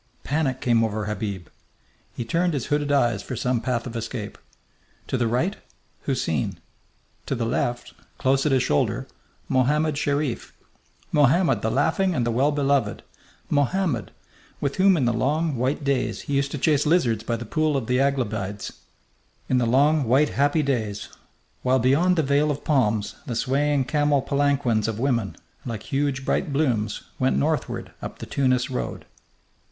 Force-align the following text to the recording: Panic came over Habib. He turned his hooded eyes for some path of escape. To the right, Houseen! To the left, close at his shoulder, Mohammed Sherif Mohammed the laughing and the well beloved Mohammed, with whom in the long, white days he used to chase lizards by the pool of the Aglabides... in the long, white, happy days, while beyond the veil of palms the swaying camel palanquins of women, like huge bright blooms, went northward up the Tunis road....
Panic 0.23 0.61
came 0.61 0.83
over 0.83 1.05
Habib. 1.05 1.47
He 2.15 2.25
turned 2.25 2.55
his 2.55 2.65
hooded 2.73 2.91
eyes 2.91 3.21
for 3.21 3.35
some 3.35 3.61
path 3.61 3.85
of 3.85 3.95
escape. 3.95 4.39
To 5.05 5.15
the 5.15 5.27
right, 5.27 5.57
Houseen! 6.07 6.57
To 7.27 7.35
the 7.35 7.45
left, 7.45 7.93
close 8.17 8.43
at 8.47 8.51
his 8.51 8.63
shoulder, 8.63 9.07
Mohammed 9.47 9.99
Sherif 9.99 10.53
Mohammed 11.11 11.61
the 11.61 11.69
laughing 11.69 12.15
and 12.15 12.25
the 12.25 12.31
well 12.31 12.51
beloved 12.51 13.03
Mohammed, 13.51 14.09
with 14.59 14.77
whom 14.77 14.97
in 14.97 15.05
the 15.05 15.13
long, 15.13 15.55
white 15.55 15.83
days 15.83 16.21
he 16.21 16.33
used 16.33 16.49
to 16.53 16.57
chase 16.57 16.87
lizards 16.87 17.23
by 17.23 17.35
the 17.35 17.45
pool 17.45 17.77
of 17.77 17.85
the 17.85 17.99
Aglabides... 17.99 18.71
in 19.49 19.59
the 19.59 19.67
long, 19.67 20.05
white, 20.05 20.29
happy 20.29 20.63
days, 20.63 21.09
while 21.61 21.77
beyond 21.77 22.15
the 22.15 22.23
veil 22.23 22.49
of 22.49 22.63
palms 22.65 23.17
the 23.27 23.35
swaying 23.35 23.85
camel 23.85 24.23
palanquins 24.23 24.87
of 24.87 24.97
women, 24.97 25.37
like 25.63 25.83
huge 25.91 26.25
bright 26.25 26.51
blooms, 26.51 27.03
went 27.19 27.37
northward 27.37 27.91
up 28.01 28.17
the 28.17 28.25
Tunis 28.25 28.71
road.... 28.71 29.05